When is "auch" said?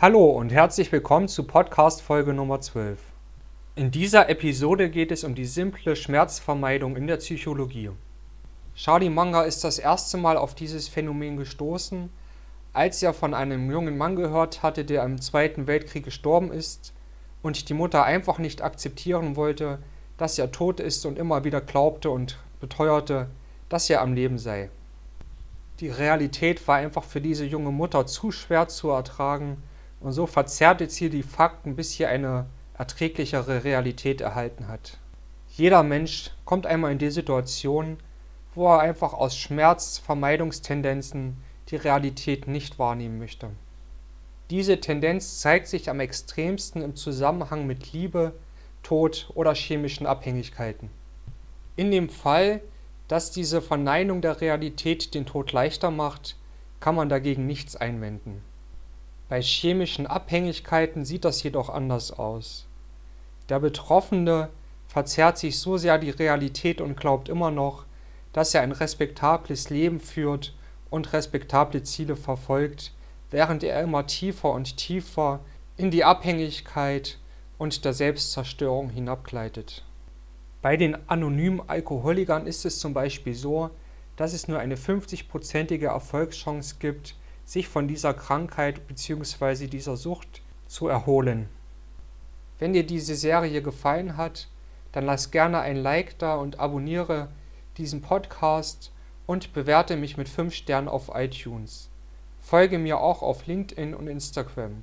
102.98-103.22